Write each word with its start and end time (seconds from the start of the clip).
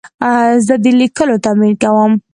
زه 0.65 0.73
د 0.83 0.85
لیکلو 1.01 1.35
تمرین 1.45 1.75
کوم. 1.81 2.11